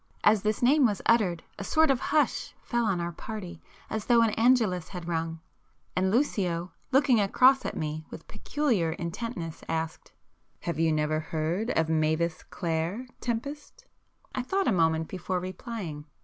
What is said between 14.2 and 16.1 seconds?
I thought a moment before replying.